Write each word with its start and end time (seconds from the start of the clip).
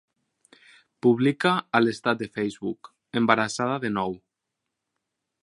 Publica 1.05 1.51
a 1.79 1.81
l'estat 1.83 2.19
de 2.23 2.29
Facebook 2.39 2.91
"embarassada 3.23 3.77
de 3.85 3.93
nou". 4.01 4.19